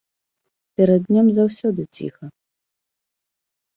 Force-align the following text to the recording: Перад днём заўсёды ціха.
Перад 0.79 1.01
днём 1.11 1.27
заўсёды 1.39 1.81
ціха. 1.99 2.25